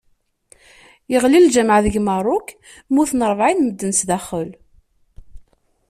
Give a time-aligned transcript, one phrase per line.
[1.11, 2.47] Yeɣli lǧameɛ deg Merruk,
[2.89, 4.49] mmuten rebɛin n medden sdaxel.